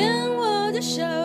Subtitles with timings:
[0.00, 1.19] 牵我的手。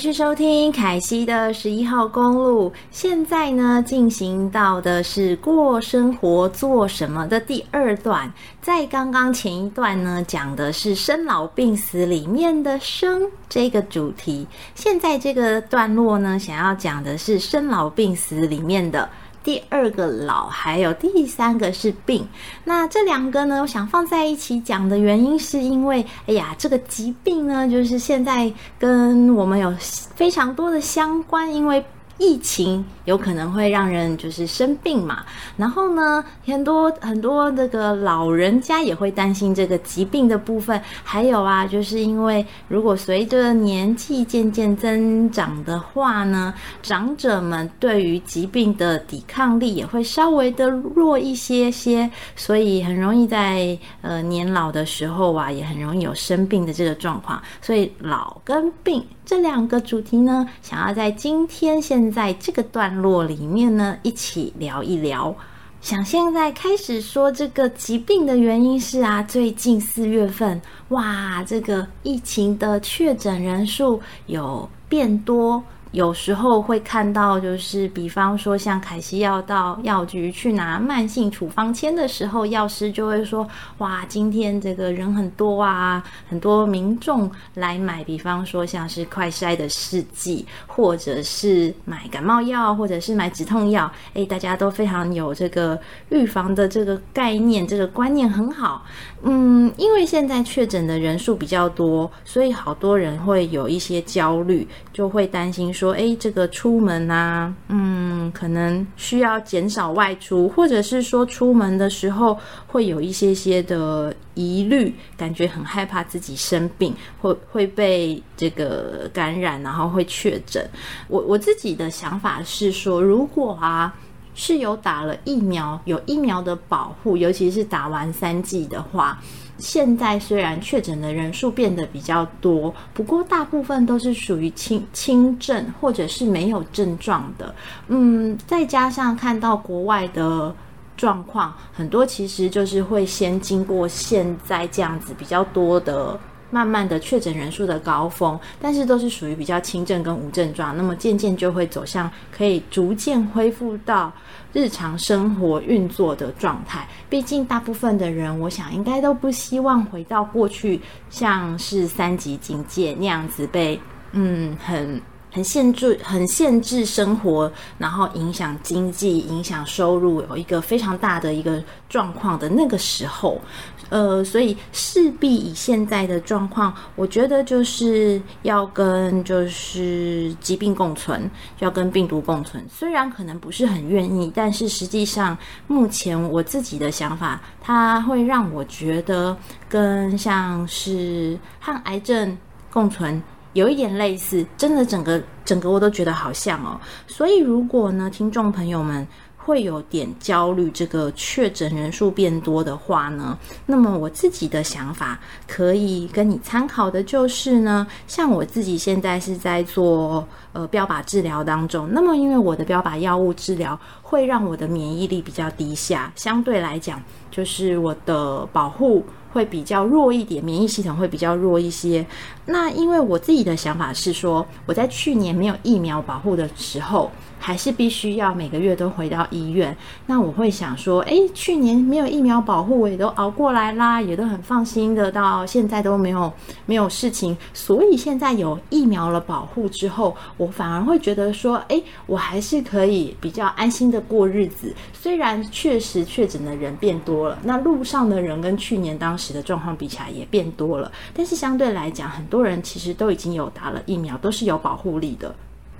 [0.00, 2.72] 继续收听凯西的十一号公路。
[2.90, 8.32] 现在呢，进行到的是过生活做什么的第二段。
[8.62, 14.46] 在刚刚前一段呢，讲的是生老病死里面的“生”这个主题。
[14.74, 19.06] 现在这个段落呢，想要讲的是生老病死里面的。
[19.42, 22.26] 第二个老，还有第三个是病。
[22.64, 29.74] 那这两个呢，我想放在一起讲的原因，是因为，哎呀，这个疾病呢，就是现在跟我们有
[30.14, 31.84] 非常多的相关，因为。
[32.20, 35.24] 疫情有可能会让人就是生病嘛，
[35.56, 46.52] 然后呢，很多很多这个老人家也会担心这个疾病的部分，还有啊，就是因为如果随着年纪渐渐增长的话呢，
[46.82, 59.02] 长者们对于疾病的抵抗力也会稍微的弱一些些，所以很容易在呃年老的时候啊，也很容易有生病的这个状况，所以老跟病。
[59.30, 65.32] 这两个主题呢，想要在今天现在这个段落里面呢，一起聊一聊。
[65.80, 75.62] 想现在开始说这个疾病的原因是啊，最近四月份，哇，这个疫情的确诊人数有变多。
[75.92, 83.44] 有时候会看到，就是比方说，像凯西要到药局去拿慢性处方签的时候，药师就会说
[83.78, 88.04] ：“哇，今天这个人很多啊，很多民众来买。
[88.04, 93.90] 比方说，像是快筛的试剂，或者是买感冒药，或者是买止痛药。
[94.14, 95.76] 诶，大家都非常有这个
[96.10, 98.84] 预防的这个概念，这个观念很好。
[99.22, 105.74] 嗯，因为现在确诊的人数比较多，所以好多人会有一些焦虑，就会担心。
[105.80, 120.68] 说哎，这个出门啊，嗯，可能需要减少外出，或者是说出门的时候会有一些些的疑虑，感觉很害怕自己生病，会会被这个感染，然后会确诊。
[121.08, 123.94] 我我自己的想法是说，如果啊
[124.40, 129.18] 是有打了疫苗，有疫苗的保护，尤其是打完三剂的话。
[129.58, 137.54] 现在虽然确诊的人数变得比较多，不过大部分都是属于轻轻症或者是没有症状的。
[137.88, 140.54] 嗯，再加上看到国外的
[140.96, 146.18] 状况，很多其实就是会先经过现在这样子比较多的。
[146.50, 154.12] 慢慢的确诊人数的高峰，但是都是属于比较轻症跟无症状，那么渐渐就会走向可以逐渐恢复到
[154.52, 156.86] 日常生活运作的状态。
[157.08, 163.80] 毕竟大部分的人，我想应该都不希望回到过去像是三级警戒那样子被
[164.12, 165.00] 嗯很
[165.32, 173.40] 很限制、很限制生活，然后影响经济、影响收入，有一个非常大的一个状况的那个时候。
[173.90, 181.28] 呃，所以势必以现在的状况，我觉得就是要跟就是疾病共存，
[181.58, 182.64] 要跟病毒共存。
[182.70, 185.36] 虽然可能不是很愿意，但是实际上
[185.66, 189.36] 目前我自己的想法，它会让我觉得
[189.68, 192.38] 跟像是和癌症
[192.72, 193.20] 共存
[193.54, 196.80] 有一点类似，真的整个整个我都觉得好像哦。
[197.08, 199.06] 所以如果呢，听众朋友们。
[199.42, 203.36] 会有点焦虑，这个确诊人数变多的话呢，
[203.66, 205.18] 那么我自己的想法
[205.48, 222.04] 可以跟你参考的就是呢，像我自己现在是在做呃标靶治疗当中，那么因为我的标靶药物治疗会让我的免疫力比较低下，相对来讲就是我的保护会比较弱一点，免疫系统会比较弱一些。
[222.46, 227.10] 那因为我自己的想法是说，我在去年没有疫苗保护的时候。
[227.42, 229.74] 还是必须要每个月都回到医院。
[230.04, 236.30] 那我会想说，哎，去年没有疫苗保护，我也都熬过来啦，也都很放心的，到现在都没有
[236.66, 237.34] 没有事情。
[237.54, 244.74] 所以现在有疫苗了保护之后，我反而会觉得说，哎，我还是可以比较安心的过日子。
[244.92, 255.32] 虽然确实确诊的人变多了，那路上的人跟去年当时的状况比起来也变多了，但是相对来讲，很多人其实都已经有打了疫苗，都是有保护力的。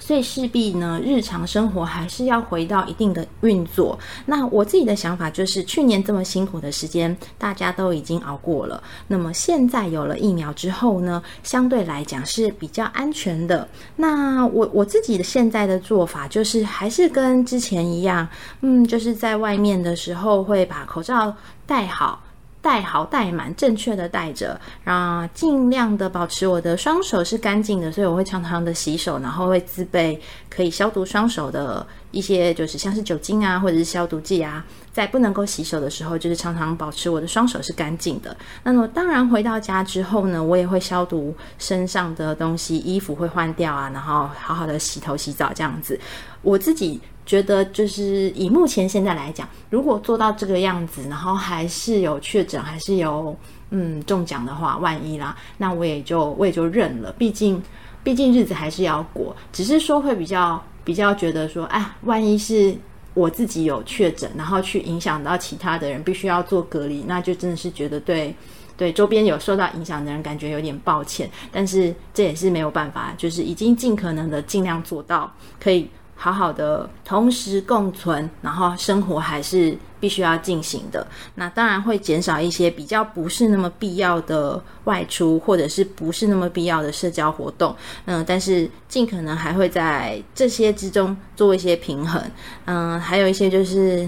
[0.03, 3.99] 所以势必呢，日常生活还是要回到一定的运作。
[4.25, 8.83] 那我自己的想法就是，去年这么辛苦的时间，大家都已经熬过了。
[9.07, 13.69] 那么现在有了疫苗之后呢，相对来讲是比较安全的。
[13.97, 18.27] 那我我自己的现在的做法就是，还是跟之前一样，
[18.63, 22.23] 嗯，就是在外面的时候会把口罩戴好。
[22.63, 38.37] 戴好戴满，正确的戴着，然后尽量的保持我的双手是干净的，所以我会常常的洗手，然后会自备可以消毒双手的一些，就是像是酒精啊，或者是消毒剂啊，在不能够洗手的时候，就是常常保持我的双手是干净的。
[38.63, 45.99] 那么当然回到家之后呢，我也会消毒身上的东西，衣服会换掉啊，然后好好的洗头洗澡这样子，
[46.43, 47.01] 我自己。
[47.27, 53.37] 觉得就是以目前现在来讲，如果做到这个样子，然后还是有确诊，还是有
[53.71, 57.13] 嗯中奖的话，万一啦，那我也就我也就认了。
[57.13, 57.63] 毕竟
[58.03, 62.75] 毕竟日子还是要过，只是说会比较比较觉得说，哎，万一是
[63.15, 68.35] 我自己有确诊，然后去影响到其他的人，必须要做隔离，那就真的是觉得对
[68.77, 71.31] 对周边有受到影响的人感觉有点抱歉。
[71.53, 75.89] 但是这也是没有办法，就是已经尽可能的尽量做到可以。
[76.23, 81.07] 好好的同时共存，然后生活还是必须要进行的。
[81.35, 87.75] 那当然会减少一些比较不是那么必要的外出，或者是不是那么必要的社交活动。
[88.05, 92.23] 嗯，但是尽可能还会在这些之中做一些平衡。
[92.67, 94.07] 嗯，还有一些就是。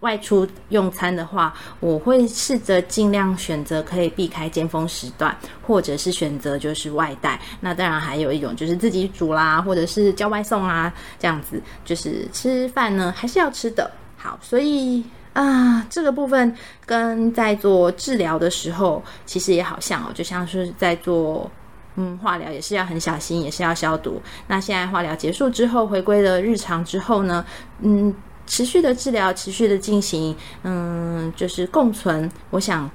[0.00, 7.38] 外出用餐的话，我会试着尽量选择可以避开尖峰时段，或者是选择就是外带。
[7.60, 13.90] 那当然还有一种就是自己煮啦，或者是叫外送啊，这样子就是吃饭呢还是要吃的。
[14.16, 15.04] 好，所以
[15.34, 16.54] 啊，这个部分
[16.86, 21.50] 跟在做治疗的时候其实也好像哦，就像是在做
[21.96, 24.20] 嗯化疗，也是要很小心，也是要消毒。
[24.46, 27.44] 那现在化疗结束之后，回归了日常之后呢，
[27.82, 28.14] 嗯。
[28.50, 32.28] 持续的治疗，持续的进行，嗯，就是共存。
[32.50, 32.90] 我想，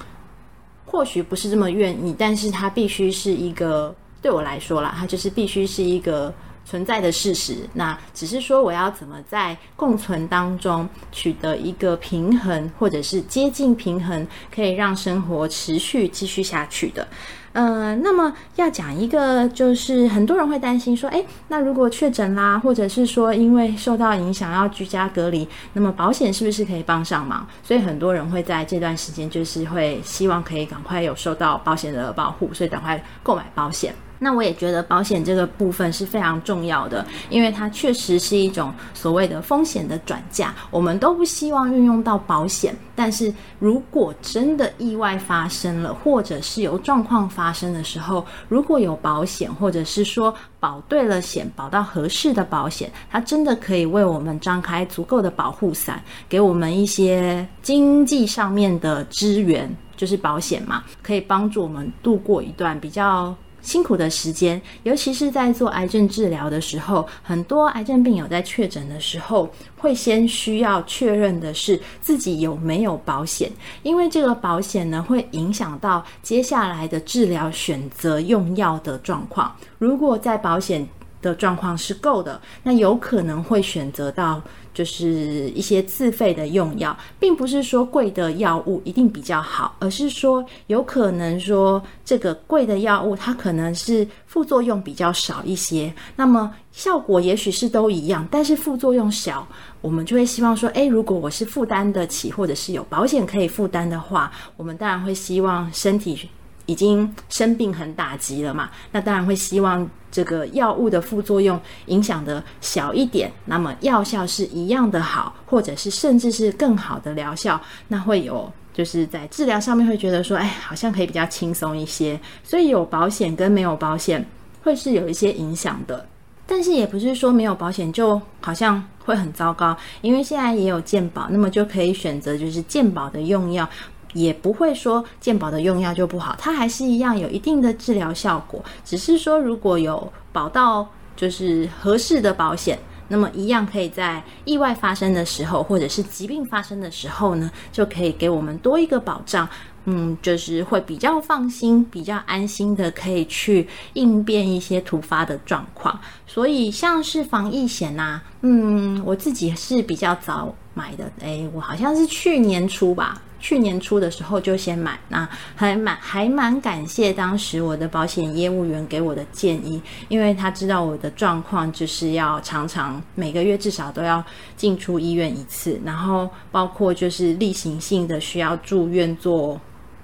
[0.86, 6.32] 或许不是这么愿意，但是它必须是一个对我来说啦，它就是必须是一个
[6.66, 7.58] 存在的事实。
[7.74, 17.08] 那只是说，我要怎么在共存当中取得一个平衡，或者是接近平衡，可以让生活持续继续下去的。
[17.54, 27.48] 呃，那么要讲一个，就是很多人会担心说，诶，那如果确诊啦，或者是说因为受到影响要居家隔离，那么保险是不是可以帮上忙？
[27.64, 33.96] 所以很多人会在这段时间，就是会希望可以赶快有受到保险的保护，所以赶快购买保险。
[34.20, 40.54] 那我也觉得保险这个部分是非常重要的，因为它确实是一种所谓的风险的转嫁。
[40.72, 63.36] 我们都不希望运用到保险，但是如果真的意外发生了，或者是有状况发生的时候，如果有保险，或者是说保对了险，保到合适的保险，它真的可以为我们张开足够的保护伞，给我们一些经济上面的支援，就是保险嘛，可以帮助我们度过一段比较。
[63.66, 73.52] 辛苦的时间，尤其是在做癌症治疗的时候，很多癌症病友在确诊的时候，会先需要确认的是自己有没有保险，
[73.82, 79.54] 因为这个保险呢，会影响到接下来的治疗选择用药的状况。
[79.80, 80.88] 如果在保险
[81.20, 84.40] 的状况是够的，那有可能会选择到。
[84.76, 99.48] 就是一些自费的用药，并不是说贵的药物一定比较好，而是说有可能说这个贵的药物它可能是副作用比较少一些，那么效果也许是都一样，但是副作用小，
[99.80, 106.30] 我们就会希望说，诶，如果我是负担得起，或者是有保险可以负担的话，我们当然会希望身体。
[106.66, 122.20] 已经生病很打击了嘛，那当然会希望这个药物的副作用影响的小一点，那么药效是一样的好，或者是甚至是更好的疗效，那会有就是在治疗上面会觉得说，哎，好像可以比较轻松一些。
[122.44, 124.26] 所以有保险跟没有保险
[124.64, 126.08] 会是有一些影响的，
[126.48, 133.70] 但是也不是说没有保险就好像会很糟糕，因为现在也有健保，那么就可以选择就是健保的用药。
[134.16, 138.64] 也不会说健保的用药就不好，它还是一样有一定的治疗效果。
[138.84, 149.48] 只是说如果有保到就是合适的保险，那么一样可以在意外发生的时候，或者是疾病发生的时候呢，就可以给我们多一个保障。
[149.88, 156.00] 嗯，就是会比较放心、比较安心的，可以去应变一些突发的状况。
[156.26, 161.12] 所以像是防疫险呐、嗯，我自己是比较早买的。
[161.20, 163.22] 诶，我好像是去年初吧。
[163.46, 174.24] 去年初的时候就先买，那还蛮还蛮感谢当时我的保险业务员给我的建议，因为他知道我的状况就是要常常每个月至少都要
[174.58, 179.62] 进出医院一次，然后包括就是例行性的需要住院做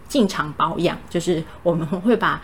[0.08, 2.40] 进场保养，就是我们会把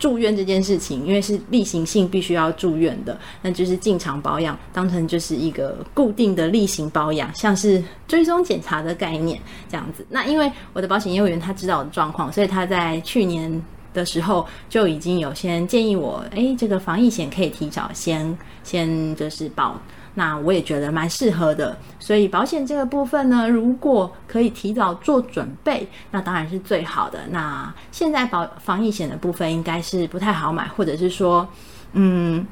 [0.00, 9.38] 住院这件事情，因为是例行性必须要住院的，那就是进场保养，当成就是一个固定的例行保养，像是追踪检查的概念
[9.68, 10.04] 这样子。
[10.08, 19.78] 那因为我的保险业务员他知道我的状况，所以他在去年的时候就已经有先建议我，诶，这个防疫险可以提早先先就是保。
[20.14, 27.20] 那我也觉得蛮适合的，所以保险这个部分呢，如果可以提早做准备，那当然是最好的。
[27.30, 31.46] 那现在保防疫险的部分应该是不太好买，或者是说，
[31.92, 32.46] 嗯。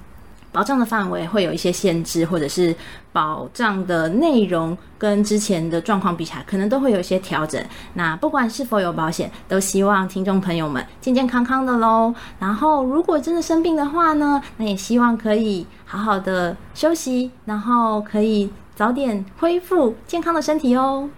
[0.52, 2.74] 保障的范围会有一些限制，或者是
[3.12, 7.62] 保障的内容跟之前的状况比起来，可能都会有一些调整。
[7.94, 12.14] 那不管是否有保险，都希望听众朋友们健健康康的喽。
[12.38, 21.08] 然后，如果真的生病的话呢，那也希望可以好好的休息，然后可以早点恢复健康的身体哦。